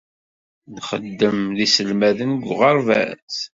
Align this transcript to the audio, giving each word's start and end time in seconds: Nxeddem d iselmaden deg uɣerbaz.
Nxeddem 0.75 1.39
d 1.57 1.59
iselmaden 1.65 2.31
deg 2.37 2.45
uɣerbaz. 2.51 3.35